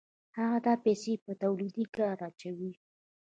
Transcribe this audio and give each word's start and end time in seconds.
هغه 0.37 0.57
دا 0.65 0.73
پیسې 0.85 1.13
په 1.25 1.31
تولیدي 1.41 1.85
کار 1.97 2.17
اچوي 2.29 2.71